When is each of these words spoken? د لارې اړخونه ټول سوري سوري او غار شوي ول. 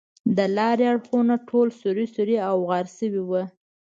د 0.37 0.39
لارې 0.57 0.85
اړخونه 0.93 1.35
ټول 1.49 1.67
سوري 1.81 2.05
سوري 2.15 2.37
او 2.49 2.55
غار 2.67 2.85
شوي 2.97 3.21
ول. 3.23 3.45